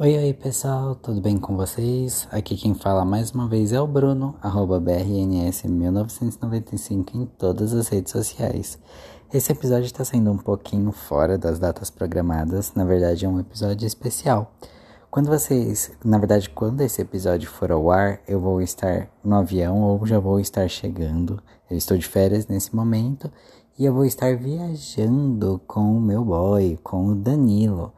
[0.00, 2.28] Oi, oi pessoal, tudo bem com vocês?
[2.30, 8.12] Aqui quem fala mais uma vez é o Bruno, arroba BRNS1995 em todas as redes
[8.12, 8.78] sociais.
[9.34, 13.88] Esse episódio está saindo um pouquinho fora das datas programadas, na verdade é um episódio
[13.88, 14.52] especial.
[15.10, 19.82] Quando vocês, na verdade, quando esse episódio for ao ar, eu vou estar no avião
[19.82, 21.42] ou já vou estar chegando.
[21.68, 23.28] Eu estou de férias nesse momento
[23.76, 27.92] e eu vou estar viajando com o meu boy, com o Danilo.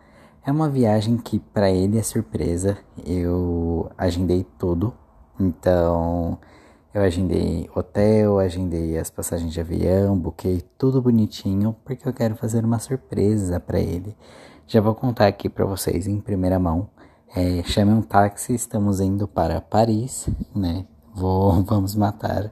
[0.51, 2.77] É uma viagem que para ele é surpresa.
[3.07, 4.93] Eu agendei tudo.
[5.39, 6.41] Então,
[6.93, 12.65] eu agendei hotel, agendei as passagens de avião, buquei tudo bonitinho porque eu quero fazer
[12.65, 14.17] uma surpresa para ele.
[14.67, 16.91] Já vou contar aqui para vocês em primeira mão.
[17.33, 20.85] É, chame um táxi, estamos indo para Paris, né?
[21.15, 22.51] Vou, vamos matar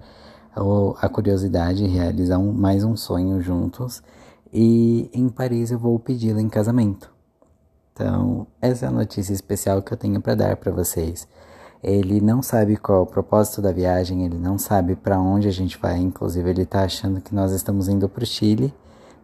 [1.01, 4.05] a curiosidade e realizar um, mais um sonho juntos.
[4.53, 7.18] E em Paris eu vou pedi-la em casamento.
[7.99, 11.27] Então, essa é a notícia especial que eu tenho para dar para vocês.
[11.83, 15.51] Ele não sabe qual é o propósito da viagem, ele não sabe para onde a
[15.51, 18.73] gente vai, inclusive ele tá achando que nós estamos indo para o Chile,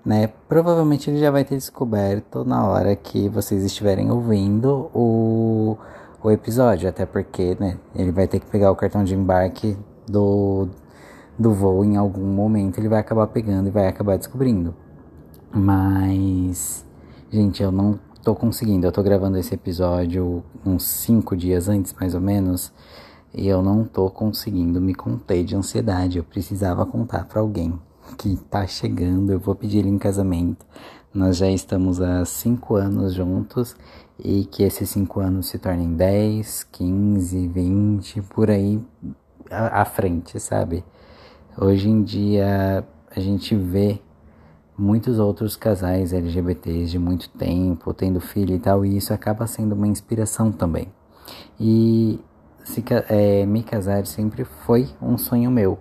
[0.05, 0.27] né?
[0.48, 5.79] Provavelmente ele já vai ter descoberto na hora que vocês estiverem ouvindo o,
[6.20, 9.77] o episódio, até porque, né, ele vai ter que pegar o cartão de embarque
[10.09, 10.67] do,
[11.39, 14.75] do voo em algum momento, ele vai acabar pegando e vai acabar descobrindo.
[15.53, 16.85] Mas,
[17.31, 18.86] gente, eu não tô conseguindo.
[18.86, 22.72] Eu tô gravando esse episódio uns 5 dias antes, mais ou menos,
[23.34, 26.17] e eu não tô conseguindo me conter de ansiedade.
[26.17, 27.78] Eu precisava contar para alguém
[28.17, 30.64] que tá chegando, eu vou pedir ele em casamento.
[31.12, 33.77] Nós já estamos há 5 anos juntos
[34.19, 38.80] e que esses 5 anos se tornem 10, 15, 20, por aí
[39.50, 40.83] à frente, sabe?
[41.58, 44.00] Hoje em dia a gente vê
[44.77, 49.75] muitos outros casais LGBTs de muito tempo, tendo filho e tal, e isso acaba sendo
[49.75, 50.92] uma inspiração também.
[51.58, 52.20] E
[52.64, 55.78] se, é, me casar sempre foi um sonho meu.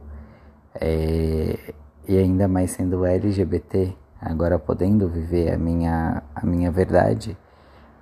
[0.76, 1.74] É,
[2.08, 7.38] e ainda mais sendo LGBT, agora podendo viver a minha, a minha verdade,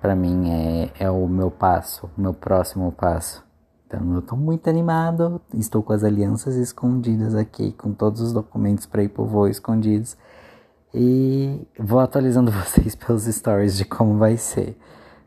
[0.00, 3.44] para mim é, é o meu passo, o meu próximo passo.
[3.86, 8.86] Então eu tô muito animado, estou com as alianças escondidas aqui, com todos os documentos
[8.86, 10.16] para ir pro voo escondidos.
[10.94, 14.76] E vou atualizando vocês pelos stories de como vai ser.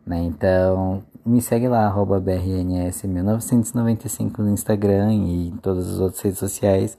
[0.06, 0.24] Né?
[0.24, 6.98] Então, me segue lá, BRNS1995 no Instagram e em todas as outras redes sociais.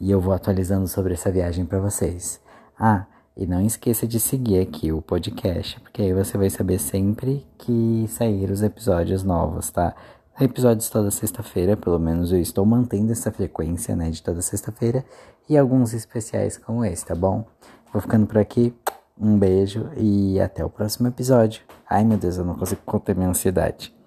[0.00, 2.40] E eu vou atualizando sobre essa viagem para vocês.
[2.78, 7.46] Ah, e não esqueça de seguir aqui o podcast, porque aí você vai saber sempre
[7.56, 9.94] que sair os episódios novos, tá?
[10.40, 15.04] Episódios toda sexta-feira, pelo menos eu estou mantendo essa frequência, né, de toda sexta-feira,
[15.48, 17.46] e alguns especiais como esse, tá bom?
[17.92, 18.74] Vou ficando por aqui.
[19.20, 21.62] Um beijo e até o próximo episódio.
[21.88, 23.97] Ai meu Deus, eu não consigo conter minha ansiedade.